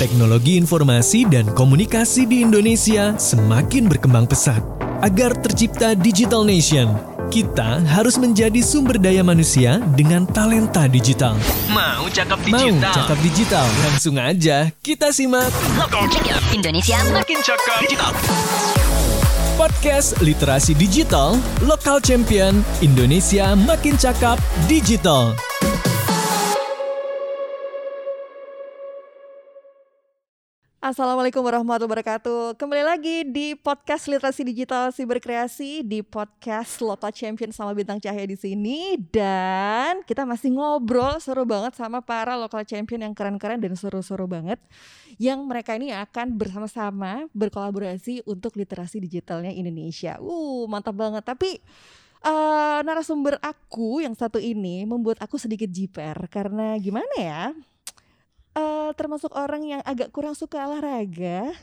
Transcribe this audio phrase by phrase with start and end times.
[0.00, 4.64] Teknologi informasi dan komunikasi di Indonesia semakin berkembang pesat.
[5.00, 6.92] Agar tercipta Digital Nation,
[7.28, 11.36] kita harus menjadi sumber daya manusia dengan talenta digital.
[11.72, 12.92] Mau cakap Mau digital?
[12.96, 13.66] cakap digital?
[13.86, 15.48] Langsung aja kita simak
[16.52, 18.12] Indonesia Makin cakap digital.
[19.60, 25.49] podcast Literasi Digital Lokal Champion Indonesia Makin Cakap Digital.
[30.90, 32.58] Assalamualaikum warahmatullahi wabarakatuh.
[32.58, 38.34] Kembali lagi di podcast Literasi Digital Siberkreasi di podcast Local Champion sama Bintang Cahaya di
[38.34, 44.26] sini dan kita masih ngobrol seru banget sama para local champion yang keren-keren dan seru-seru
[44.26, 44.58] banget
[45.14, 50.18] yang mereka ini akan bersama-sama berkolaborasi untuk literasi digitalnya Indonesia.
[50.18, 51.22] Uh, mantap banget.
[51.22, 51.54] Tapi
[52.26, 57.54] eh, narasumber aku yang satu ini membuat aku sedikit jiper karena gimana ya?
[58.50, 61.54] Eh termasuk orang yang agak kurang suka olahraga.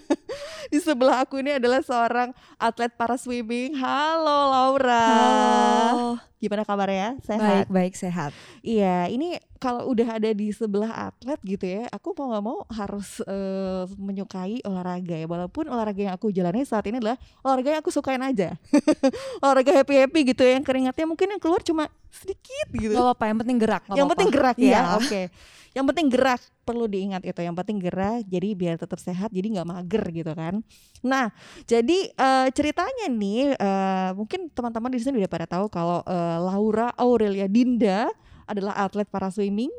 [0.72, 3.74] Di sebelah aku ini adalah seorang atlet para swimming.
[3.74, 5.06] Halo Laura.
[5.10, 6.08] Halo.
[6.38, 7.18] Gimana kabarnya?
[7.18, 7.64] Baik, Sehat?
[7.68, 8.30] baik, sehat.
[8.62, 13.20] Iya, ini kalau udah ada di sebelah atlet gitu ya, aku mau nggak mau harus
[13.22, 15.28] eh, menyukai olahraga ya.
[15.28, 18.56] Walaupun olahraga yang aku jalani saat ini adalah olahraga yang aku sukain aja.
[19.44, 23.38] olahraga happy-happy gitu ya, yang keringatnya mungkin yang keluar cuma sedikit gitu Gak apa-apa, yang
[23.38, 23.82] penting gerak.
[23.86, 24.12] yang apa-apa.
[24.16, 24.82] penting gerak ya Iya.
[24.96, 25.22] oke
[25.70, 29.68] yang penting gerak perlu diingat itu yang penting gerak jadi biar tetap sehat jadi nggak
[29.68, 30.66] mager gitu kan
[30.98, 31.30] nah
[31.62, 36.90] jadi eh, ceritanya nih eh, mungkin teman-teman di sini udah pada tahu kalau eh, Laura
[36.98, 38.10] Aurelia Dinda
[38.50, 39.70] adalah atlet para swimming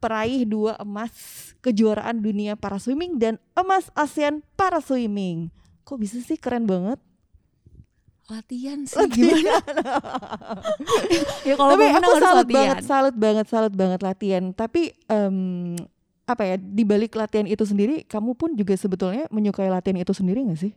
[0.00, 1.12] peraih dua emas
[1.60, 5.52] kejuaraan dunia para swimming dan emas ASEAN para swimming
[5.84, 6.96] kok bisa sih keren banget
[8.30, 9.50] Latihan sih gimana?
[11.48, 12.54] ya kalau tapi aku salut latihan.
[12.54, 14.44] banget, salut banget, salut banget latihan.
[14.54, 15.74] Tapi em,
[16.22, 20.46] apa ya di balik latihan itu sendiri, kamu pun juga sebetulnya menyukai latihan itu sendiri
[20.46, 20.72] gak sih?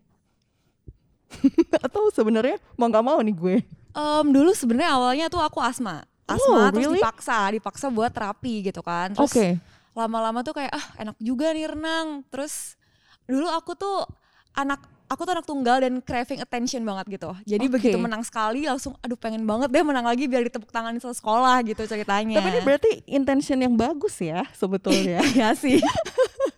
[1.86, 3.58] Atau sebenarnya mau nggak mau nih gue?
[3.94, 6.10] Em, dulu sebenarnya awalnya tuh aku asma.
[6.24, 7.00] Oh, Asma terus really?
[7.04, 9.12] dipaksa, dipaksa buat terapi gitu kan.
[9.12, 9.60] Terus
[9.94, 12.24] lama-lama tuh kayak ah enak juga nih renang.
[12.32, 12.80] Terus
[13.28, 14.08] dulu aku tuh
[14.56, 14.80] anak
[15.12, 17.32] aku tuh anak tunggal dan craving attention banget gitu.
[17.46, 17.74] Jadi Oke.
[17.78, 21.62] begitu menang sekali langsung aduh pengen banget deh menang lagi biar ditepuk tangan di sekolah
[21.68, 22.40] gitu ceritanya.
[22.42, 25.22] Tapi ini berarti intention yang bagus ya sebetulnya.
[25.40, 25.80] ya sih.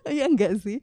[0.06, 0.78] Iya enggak sih?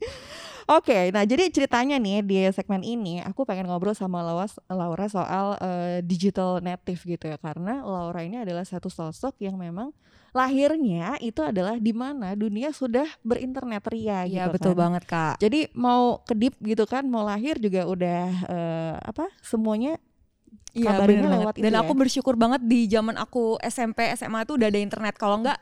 [0.63, 5.59] Oke, nah jadi ceritanya nih di segmen ini aku pengen ngobrol sama Laura, Laura soal
[5.59, 9.91] eh, digital native gitu ya karena Laura ini adalah satu sosok yang memang
[10.34, 14.79] lahirnya itu adalah di mana dunia sudah berinternet ria Iya gitu betul kan.
[14.81, 15.35] banget kak.
[15.38, 20.00] Jadi mau kedip gitu kan, mau lahir juga udah eh, apa semuanya
[20.74, 21.56] Iya lewat banget.
[21.62, 22.00] Dan itu aku ya.
[22.01, 25.13] bersyukur banget di zaman aku SMP SMA tuh udah ada internet.
[25.22, 25.62] Kalau enggak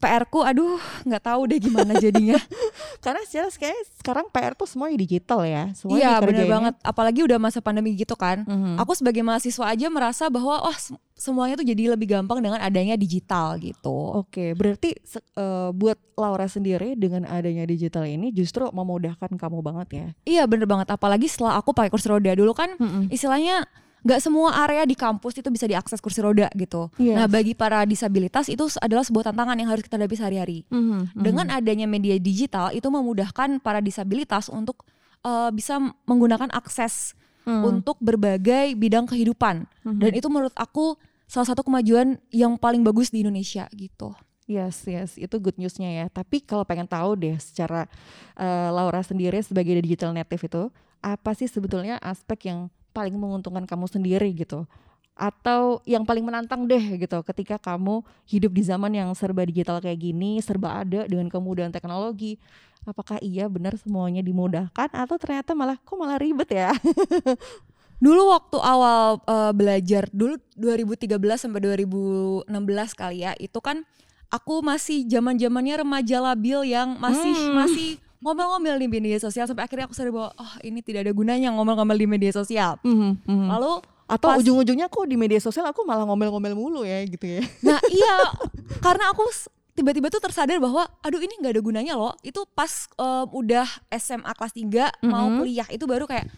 [0.00, 2.40] PR ku aduh nggak tahu deh gimana jadinya.
[3.00, 6.74] karena secara kayak sekarang PR tuh semuanya digital ya, semuanya iya bener banget.
[6.80, 8.44] Apalagi udah masa pandemi gitu kan.
[8.44, 8.76] Mhm.
[8.76, 12.94] Aku sebagai mahasiswa aja merasa bahwa wah sem- semuanya tuh jadi lebih gampang dengan adanya
[12.94, 14.20] digital gitu.
[14.20, 19.88] Oke, berarti se- eh, buat Laura sendiri dengan adanya digital ini justru memudahkan kamu banget
[19.90, 20.06] ya.
[20.24, 20.88] Iya bener banget.
[20.88, 22.76] Apalagi setelah aku pakai kursi roda dulu kan
[23.08, 23.64] istilahnya
[24.00, 26.88] nggak semua area di kampus itu bisa diakses kursi roda gitu.
[26.96, 27.16] Yes.
[27.16, 30.58] Nah bagi para disabilitas itu adalah sebuah tantangan yang harus kita hadapi sehari-hari.
[30.72, 34.84] Mhm, Dengan adanya media digital itu memudahkan para disabilitas untuk
[35.20, 35.76] eh, bisa
[36.08, 37.64] menggunakan akses Hmm.
[37.64, 39.64] untuk berbagai bidang kehidupan.
[39.84, 39.96] Mhm.
[39.96, 44.12] Dan itu menurut aku salah satu kemajuan yang paling bagus di Indonesia gitu.
[44.44, 46.06] Yes, yes, itu good newsnya ya.
[46.10, 47.86] Tapi kalau pengen tahu deh secara
[48.36, 50.62] eh, Laura sendiri sebagai digital native itu,
[51.00, 54.66] apa sih sebetulnya aspek yang paling menguntungkan kamu sendiri gitu?
[55.14, 60.00] Atau yang paling menantang deh gitu ketika kamu hidup di zaman yang serba digital kayak
[60.00, 62.40] gini, serba ada dengan kemudahan teknologi.
[62.88, 66.72] Apakah iya benar semuanya dimudahkan atau ternyata malah kok malah ribet ya?
[68.00, 72.48] Dulu waktu awal eh, belajar dulu 2013 sampai 2016
[72.96, 73.84] kali ya, itu kan
[74.32, 77.60] aku masih zaman-zamannya remaja labil yang masih Hmm.
[77.60, 81.48] masih ngomel-ngomel di media sosial sampai akhirnya aku sadar bahwa oh ini tidak ada gunanya
[81.50, 82.76] ngomel-ngomel di media sosial.
[82.82, 83.48] Mhm, mhm.
[83.48, 83.72] Lalu
[84.06, 87.42] Atau pas- ujung-ujungnya kok di media sosial aku malah ngomel-ngomel mulu ya gitu ya.
[87.62, 88.16] Nah iya,
[88.78, 89.24] karena aku
[89.72, 92.12] tiba-tiba tuh tersadar bahwa aduh ini nggak ada gunanya loh.
[92.20, 95.36] Itu pas em, udah SMA kelas 3 mau Mhm.
[95.40, 96.28] kuliah itu baru kayak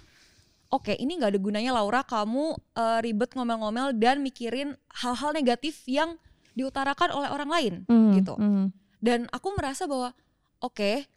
[0.69, 2.45] oke ini nggak ada gunanya Laura kamu
[2.77, 6.15] eh, ribet ngomel-ngomel dan mikirin hal-hal negatif yang
[6.53, 8.35] diutarakan oleh orang lain Mhm, gitu.
[8.37, 8.71] mhm.
[9.01, 10.13] Dan aku merasa bahwa
[10.61, 11.09] oke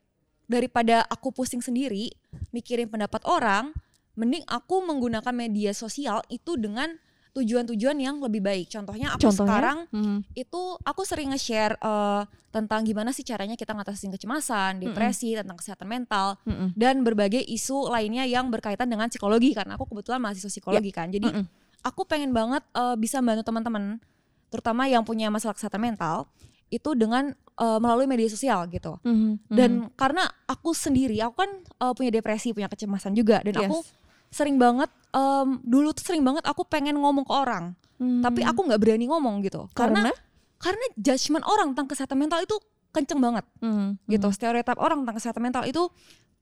[0.46, 2.14] daripada aku pusing sendiri
[2.50, 3.74] mikirin pendapat orang,
[4.16, 6.96] mending aku menggunakan media sosial itu dengan
[7.36, 8.72] tujuan-tujuan yang lebih baik.
[8.72, 9.44] Contohnya aku Contohnya?
[9.44, 10.18] sekarang Mhm.
[10.40, 12.24] itu aku sering nge-share eh,
[12.56, 16.72] tentang gimana sih caranya kita ngatasin kecemasan, depresi, tentang kesehatan mental Mm-mm.
[16.72, 21.12] dan berbagai isu lainnya yang berkaitan dengan psikologi karena aku kebetulan mahasiswa psikologi kan.
[21.12, 21.44] Jadi Mm-mm.
[21.84, 24.00] aku pengen banget eh, bisa membantu teman-teman
[24.48, 26.32] terutama yang punya masalah kesehatan mental
[26.70, 29.00] itu dengan eh, melalui media sosial gitu.
[29.02, 29.48] Mhm.
[29.48, 33.68] Dan karena aku sendiri aku kan eh, punya depresi, punya kecemasan juga dan Yes.
[33.68, 33.78] aku
[34.28, 38.20] sering banget em, dulu tuh sering banget aku pengen ngomong ke orang, Mhm.
[38.20, 39.72] tapi aku nggak berani ngomong gitu.
[39.72, 40.12] Karena karena
[40.60, 42.56] karena judgement orang tentang kesehatan mental itu
[42.92, 44.04] kenceng banget Mhm.
[44.12, 44.28] gitu.
[44.36, 45.88] Stereotip orang tentang kesehatan mental itu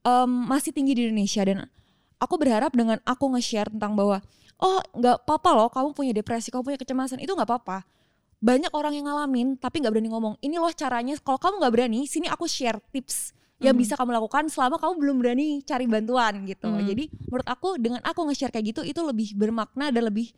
[0.02, 1.70] em, masih tinggi di Indonesia dan
[2.18, 4.18] aku berharap dengan aku nge-share tentang bahwa
[4.58, 7.86] oh nggak apa-apa loh kamu punya depresi, kamu punya kecemasan itu nggak apa-apa.
[8.44, 10.34] Banyak orang yang ngalamin tapi nggak berani ngomong.
[10.44, 11.16] Ini loh caranya.
[11.24, 13.32] Kalau kamu nggak berani, sini aku share tips
[13.64, 16.68] yang bisa kamu lakukan selama kamu belum berani cari bantuan gitu.
[16.68, 16.84] Mhm.
[16.84, 20.36] Jadi menurut aku dengan aku nge-share kayak gitu itu lebih bermakna dan lebih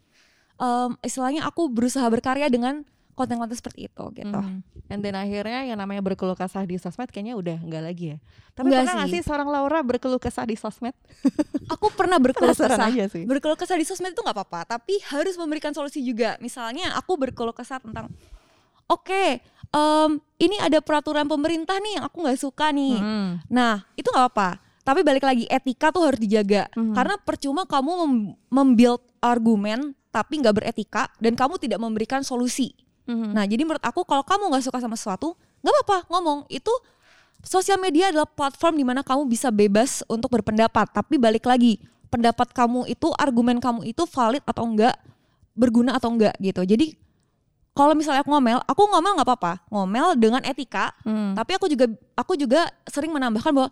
[0.62, 4.28] em, istilahnya aku berusaha berkarya dengan konten-konten seperti itu gitu.
[4.36, 4.60] Mhm.
[4.86, 8.18] And then akhirnya yang namanya berkeluh kesah di sosmed kayaknya udah enggak lagi ya.
[8.52, 9.22] Tapi Enggak pernah nggak sih.
[9.24, 10.92] seorang Laura berkeluh kesah di sosmed?
[11.72, 12.76] Aku pernah berkeluh kesah.
[12.78, 13.24] aja sih.
[13.24, 16.36] Berkeluh kesah di sosmed itu nggak apa-apa, tapi harus memberikan solusi juga.
[16.38, 18.12] Misalnya aku berkeluh kesah tentang,
[18.86, 22.96] oke, em, ini ada peraturan pemerintah nih yang aku nggak suka nih.
[22.96, 23.48] Mhm.
[23.48, 24.50] Nah itu nggak apa-apa.
[24.82, 26.94] Tapi balik lagi etika tuh harus dijaga Mhm.
[26.94, 32.70] karena percuma kamu mem- membuild argumen tapi nggak beretika dan kamu tidak memberikan solusi.
[33.06, 33.32] Mhm.
[33.32, 36.70] Nah jadi menurut aku kalau kamu nggak suka sama sesuatu nggak apa-apa ngomong itu
[37.42, 42.50] sosial media adalah platform di mana kamu bisa bebas untuk berpendapat tapi balik lagi pendapat
[42.50, 44.94] kamu itu argumen kamu itu valid atau enggak
[45.54, 46.94] berguna atau enggak gitu jadi
[47.76, 51.34] kalau misalnya aku ngomel aku ngomel nggak apa-apa ngomel dengan etika Mhm.
[51.36, 53.68] tapi aku juga aku juga sering menambahkan bahwa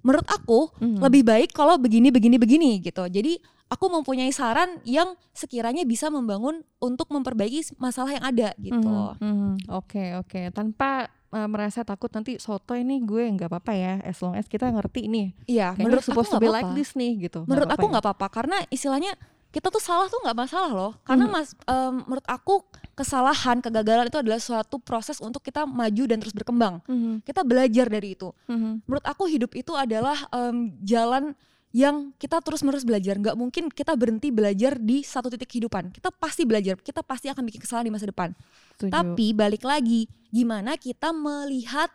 [0.00, 0.98] menurut aku Mhm.
[1.02, 3.36] lebih baik kalau begini begini begini gitu jadi
[3.68, 8.80] aku mempunyai saran yang sekiranya bisa membangun untuk memperbaiki masalah yang ada gitu.
[8.80, 9.52] Mhm, mhm.
[9.70, 10.40] Oke oke.
[10.50, 14.66] Tanpa uh, merasa takut nanti soto ini gue nggak apa-apa ya as long as kita
[14.66, 15.26] ngerti nih.
[15.44, 16.58] Iya Kayaknya menurut aku supposed to be apa-apa.
[16.64, 17.44] like this nih gitu.
[17.44, 19.12] Menurut aku apa-apa nggak apa-apa karena istilahnya
[19.48, 20.92] kita tuh salah tuh nggak masalah loh.
[21.02, 21.32] Karena Mhm.
[21.32, 22.54] mas em, menurut aku
[22.92, 26.80] kesalahan kegagalan itu adalah suatu proses untuk kita maju dan terus berkembang.
[26.82, 26.92] Ya?
[26.92, 28.32] Mhm, kita belajar dari itu.
[28.44, 28.84] Mhm.
[28.84, 31.32] menurut aku hidup itu adalah em, jalan
[31.72, 33.16] yang kita terus menerus belajar.
[33.20, 35.92] Nggak mungkin kita berhenti belajar di satu titik kehidupan.
[35.92, 38.32] Kita pasti belajar kita pasti akan bikin kesalahan di masa depan.
[38.78, 38.94] Setuju.
[38.94, 41.90] tapi balik lagi gimana kita melihat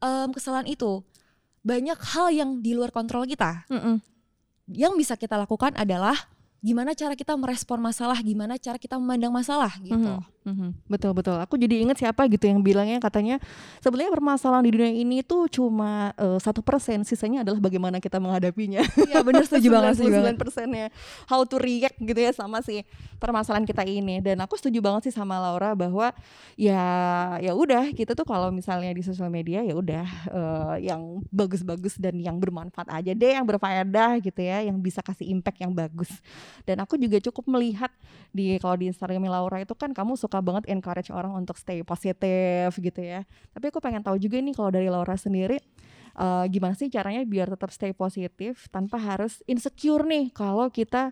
[0.00, 1.02] em, kesalahan itu?
[1.64, 3.64] Banyak hal yang di luar kontrol kita.
[3.68, 4.00] Mhm.
[4.64, 6.16] yang bisa kita lakukan adalah
[6.64, 10.00] gimana cara kita merespon masalah, gimana cara kita memandang masalah gitu.
[10.00, 10.68] Mhm, mhm.
[10.88, 11.36] Betul betul.
[11.36, 13.36] Aku jadi inget siapa gitu yang bilangnya katanya
[13.84, 18.80] sebenarnya permasalahan di dunia ini tuh cuma eh, satu persen, sisanya adalah bagaimana kita menghadapinya.
[18.96, 20.40] Iya bener setuju banget, setuju banget.
[20.40, 20.86] persennya
[21.28, 22.80] how to react gitu ya sama si
[23.20, 24.24] permasalahan kita ini.
[24.24, 26.16] Dan aku setuju banget sih sama Laura bahwa
[26.56, 26.80] ya
[27.44, 32.16] ya udah kita tuh kalau misalnya di sosial media ya udah eh, yang bagus-bagus dan
[32.16, 36.08] yang bermanfaat aja deh, yang berfaedah gitu ya, yang bisa kasih impact yang bagus.
[36.62, 37.90] Dan aku juga cukup melihat
[38.30, 42.78] di kalau di Instagram Laura itu kan kamu suka banget encourage orang untuk stay positif
[42.78, 43.26] gitu ya.
[43.50, 45.58] Tapi aku pengen tahu juga nih kalau dari Laura sendiri
[46.14, 51.10] eh, gimana sih caranya biar tetap stay positif tanpa harus insecure nih kalau kita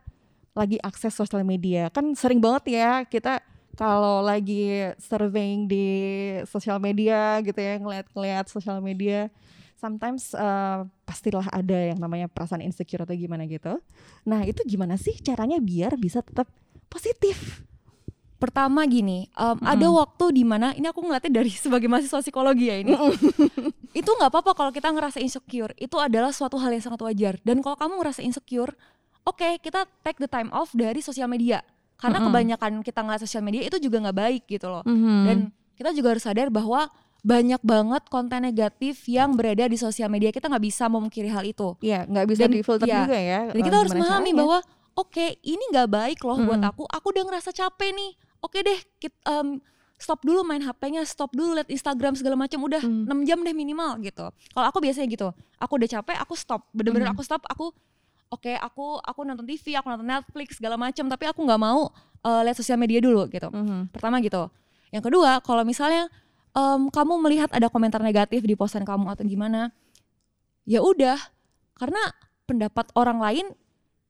[0.53, 1.89] lagi akses sosial media.
[1.91, 3.43] Kan sering banget ya kita
[3.73, 5.89] kalau lagi surveying di
[6.45, 9.33] sosial media gitu ya, ngeliat-ngeliat sosial media
[9.83, 13.83] sometimes eh, pastilah ada yang namanya perasaan insecure atau gimana gitu.
[14.23, 16.47] Nah, itu gimana sih caranya biar bisa tetap
[16.87, 17.67] positif?
[18.39, 22.79] Pertama gini, em, ada waktu di mana ini aku ngeliatnya dari sebagai mahasiswa psikologi ya
[22.79, 22.95] ini.
[23.95, 25.75] itu nggak apa-apa kalau kita ngerasa insecure.
[25.79, 27.35] Itu adalah suatu hal yang sangat wajar.
[27.43, 28.75] Dan kalau kamu ngerasa insecure,
[29.23, 31.63] oke kita take the time off dari sosial media.
[32.03, 32.35] Karena Mm-mm.
[32.35, 34.83] kebanyakan kita ngeliat sosial media itu juga nggak baik gitu loh.
[34.83, 35.39] Dan Dan
[35.79, 36.91] kita juga harus sadar bahwa
[37.23, 40.29] banyak banget konten negatif yang berada di sosial media.
[40.29, 41.79] Kita nggak bisa memungkiri hal itu.
[41.79, 42.99] ya nggak bisa Dan- difilter iya.
[43.01, 43.41] juga ya.
[43.49, 44.59] Dan eh, kita harus memahami bahwa
[44.93, 46.71] oke ini nggak baik loh buat Mm-mm.
[46.75, 46.83] aku.
[46.85, 48.11] Aku udah ngerasa capek nih.
[48.43, 49.63] Oke deh, kit, em,
[49.95, 52.59] stop dulu main HP-nya, stop dulu liat Instagram segala macam.
[52.59, 53.07] Udah Mm.
[53.07, 54.27] 6 jam deh minimal gitu.
[54.51, 55.31] Kalau aku biasanya gitu.
[55.57, 56.67] Aku udah capek, aku stop.
[56.71, 57.15] Bener-bener Mm.
[57.15, 57.47] aku stop.
[57.47, 57.71] Aku
[58.29, 61.07] oke, aku aku nonton TV, aku nonton Netflix segala macam.
[61.07, 61.87] Tapi aku nggak mau
[62.21, 63.47] eh, lihat sosial media dulu gitu.
[63.47, 63.91] Mhm.
[63.91, 64.51] Pertama gitu.
[64.91, 66.07] Yang kedua, kalau misalnya
[66.53, 69.73] em, kamu melihat ada komentar negatif di postan kamu atau gimana,
[70.65, 71.19] ya udah,
[71.77, 72.01] karena
[72.45, 73.47] pendapat orang lain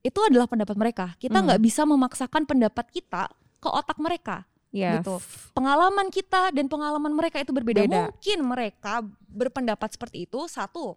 [0.03, 1.07] itu adalah pendapat mereka.
[1.17, 1.47] Kita Hmm.
[1.47, 3.31] nggak bisa memaksakan pendapat kita
[3.63, 4.43] ke otak mereka.
[4.75, 5.05] Yes.
[5.05, 5.15] Gitu.
[5.55, 7.87] Pengalaman kita dan pengalaman mereka itu berbeda.
[7.87, 8.11] Beda.
[8.11, 10.43] Mungkin mereka berpendapat seperti itu.
[10.51, 10.97] Satu,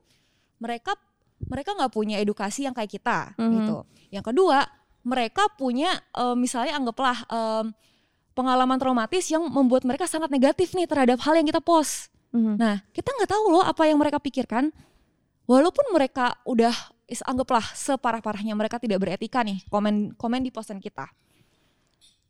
[0.57, 0.95] mereka
[1.45, 3.35] mereka nggak punya edukasi yang kayak kita.
[3.37, 3.51] Mhm.
[3.51, 3.77] Gitu.
[4.15, 4.57] Yang kedua,
[5.05, 7.65] mereka punya eh, misalnya anggaplah em,
[8.35, 12.11] pengalaman traumatis yang membuat mereka sangat negatif nih terhadap hal yang kita post.
[12.35, 12.59] Mhm.
[12.59, 14.75] Nah, kita nggak tahu loh apa yang mereka pikirkan.
[15.47, 16.73] Walaupun mereka udah
[17.23, 21.07] anggaplah separah-parahnya mereka tidak beretika nih komen komen di postan kita.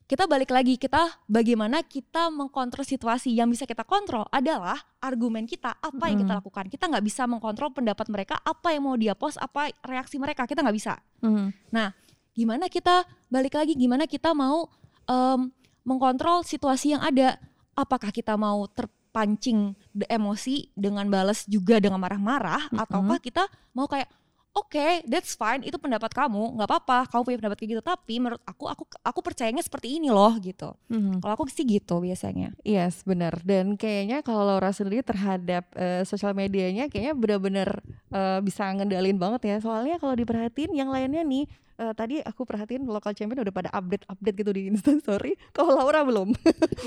[0.06, 5.82] Kita balik lagi kita bagaimana kita mengkontrol situasi yang bisa kita kontrol adalah argumen kita
[5.82, 6.70] apa yang kita lakukan.
[6.70, 10.62] Kita nggak bisa mengkontrol pendapat mereka apa yang mau dia post apa reaksi mereka kita
[10.62, 11.02] nggak bisa.
[11.26, 11.74] Mhm.
[11.74, 11.90] Nah,
[12.38, 13.02] gimana kita
[13.34, 14.70] balik lagi gimana kita mau
[15.10, 15.50] em,
[15.86, 17.38] mengkontrol situasi yang ada?
[17.78, 24.10] Apakah kita mau terpancing emosi dengan balas juga dengan marah-marah ataukah kita mau kayak
[24.56, 25.68] Oke, that's fine.
[25.68, 27.12] Itu pendapat kamu, nggak apa-apa.
[27.12, 27.84] Kamu punya pendapat kayak gitu.
[27.84, 30.72] Tapi menurut aku, aku aku percayanya seperti ini loh, gitu.
[30.88, 31.20] Mhm.
[31.20, 32.56] Kalau aku sih gitu biasanya.
[32.64, 33.44] Yes, benar.
[33.44, 37.84] Dan kayaknya kalau Laura sendiri terhadap eh, sosial medianya kayaknya benar-benar
[38.16, 39.56] eh, bisa ngendalin banget ya.
[39.60, 44.36] Soalnya kalau diperhatiin yang lainnya nih, eh, tadi aku perhatiin lokal champion udah pada update-update
[44.40, 45.36] gitu di Insta Story.
[45.56, 46.32] Kalau Laura belum.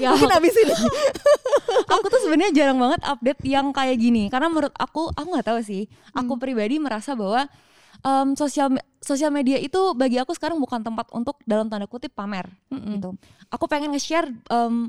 [0.00, 0.75] Ya, Mungkin abis ini.
[1.92, 4.33] aku tuh sebenarnya jarang banget update yang kayak gini.
[4.33, 5.87] Karena menurut aku aku nggak tahu sih.
[6.16, 7.47] Aku pribadi merasa bahwa
[8.04, 12.49] em, sosial sosial media itu bagi aku sekarang bukan tempat untuk dalam tanda kutip pamer
[12.73, 13.14] gitu.
[13.52, 14.88] Aku pengen nge-share em,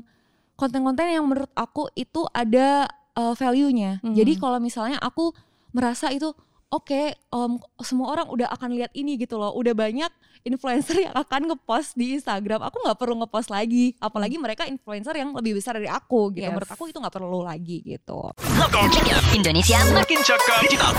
[0.56, 4.00] konten-konten yang menurut aku itu ada eh, value-nya.
[4.04, 5.32] Jadi kalau misalnya aku
[5.70, 6.34] merasa itu
[6.70, 9.52] oke em, semua orang udah akan lihat ini gitu loh.
[9.58, 10.10] Udah banyak
[10.46, 12.64] influencer yang akan ngepost di Instagram.
[12.64, 13.92] Aku nggak perlu ngepost lagi.
[14.00, 16.46] Apalagi mereka influencer yang lebih besar dari aku gitu.
[16.46, 16.54] Yes.
[16.54, 18.32] menurut aku itu nggak perlu lagi gitu.
[19.34, 20.58] Indonesia Makin cakep.
[20.64, 20.92] Digital.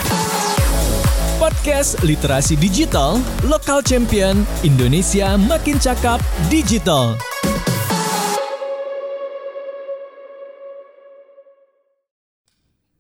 [1.42, 3.18] Podcast Literasi Digital
[3.50, 6.22] Lokal Champion Indonesia Makin Cakap
[6.54, 7.31] Digital.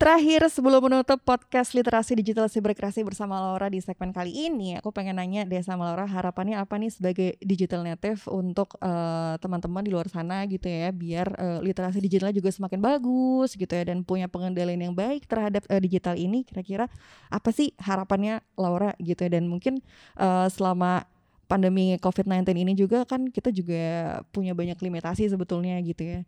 [0.01, 5.21] Terakhir sebelum menutup podcast literasi digital siberkreasi bersama Laura di segmen kali ini, aku pengen
[5.21, 10.09] nanya deh sama Laura harapannya apa nih sebagai digital native untuk eh, teman-teman di luar
[10.09, 14.89] sana gitu ya, biar eh, literasi digitalnya juga semakin bagus gitu ya dan punya pengendalian
[14.89, 16.49] yang baik terhadap eh, digital ini.
[16.49, 16.89] Kira-kira
[17.29, 19.85] apa sih harapannya Laura gitu ya dan mungkin
[20.17, 21.05] eh, selama
[21.45, 26.19] pandemi COVID-19 ini juga kan kita juga punya banyak limitasi sebetulnya gitu ya.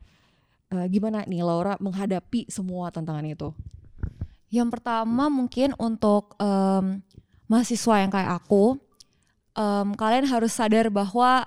[0.74, 3.54] Eh, gimana nih Laura menghadapi semua tantangan itu?
[4.50, 7.06] Yang pertama mungkin untuk em,
[7.46, 8.82] mahasiswa yang kayak aku,
[9.54, 11.46] em, kalian harus sadar bahwa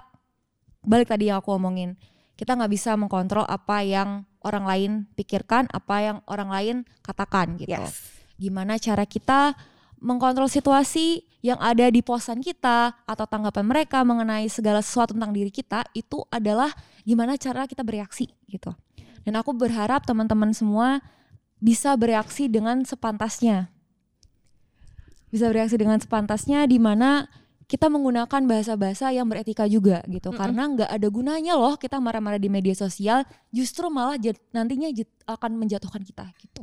[0.86, 1.98] balik tadi yang aku omongin,
[2.38, 7.82] kita nggak bisa mengkontrol apa yang orang lain pikirkan, apa yang orang lain katakan gitu.
[8.38, 9.58] Gimana cara kita
[9.98, 15.50] mengkontrol situasi yang ada di posan kita atau tanggapan mereka mengenai segala sesuatu tentang diri
[15.50, 16.70] kita itu adalah
[17.02, 18.70] gimana cara kita bereaksi gitu.
[19.26, 21.02] Dan aku berharap teman-teman semua
[21.58, 23.74] bisa bereaksi dengan sepantasnya.
[25.34, 27.26] Bisa bereaksi dengan sepantasnya di mana
[27.66, 30.30] kita menggunakan bahasa-bahasa yang beretika juga gitu.
[30.30, 35.10] Karena nggak ada gunanya loh kita marah-marah di media sosial, justru malah jat- nantinya jat-
[35.26, 36.62] akan menjatuhkan kita gitu.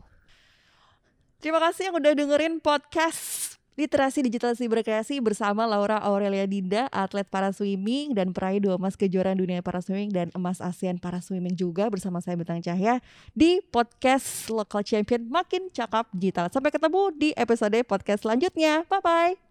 [1.44, 3.43] Terima kasih yang udah dengerin podcast
[3.74, 9.42] Literasi Digital Siberkreasi bersama Laura Aurelia Dinda, atlet para swimming dan peraih dua emas kejuaraan
[9.42, 13.02] dunia para swimming dan emas ASEAN para swimming juga bersama saya Bintang Cahya
[13.34, 16.54] di podcast Local Champion Makin Cakap Digital.
[16.54, 18.86] Sampai ketemu di episode podcast selanjutnya.
[18.86, 19.42] Bye-bye.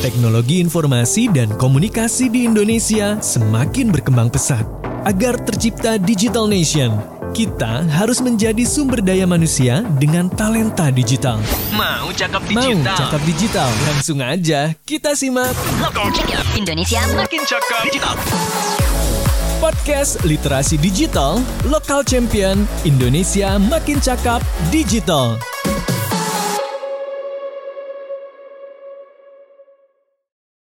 [0.00, 4.64] Teknologi informasi dan komunikasi di Indonesia semakin berkembang pesat.
[5.04, 11.38] Agar tercipta Digital Nation, kita harus menjadi sumber daya manusia dengan talenta digital.
[11.70, 12.96] Mau cakep Mau digital.
[12.98, 13.70] cakap digital?
[13.86, 15.54] Langsung aja kita simak
[16.58, 18.14] Indonesia Makin cakep digital.
[19.60, 24.40] podcast Literasi Digital Lokal Champion Indonesia Makin Cakap
[24.72, 25.36] Digital.